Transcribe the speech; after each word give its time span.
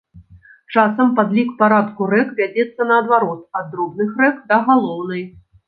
Часам 0.75 1.11
падлік 1.19 1.51
парадку 1.59 2.09
рэк 2.15 2.33
вядзецца, 2.41 2.89
наадварот, 2.95 3.47
ад 3.61 3.71
дробных 3.77 4.19
рэк 4.25 4.43
да 4.51 4.63
галоўнай. 4.69 5.27